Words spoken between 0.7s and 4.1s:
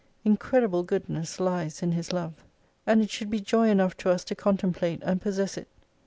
Goodness lies in His Love. And it should be joy enough to